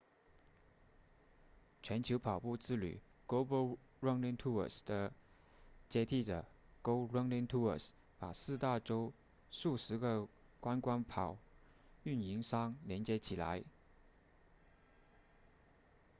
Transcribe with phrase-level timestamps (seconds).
[1.83, 5.13] 全球跑步之旅 global running tours 的
[5.89, 6.43] 接替者
[6.81, 9.13] go running tours 把四大洲
[9.51, 10.27] 数十个
[10.59, 11.37] 观光跑
[12.01, 13.63] 运营商连接起来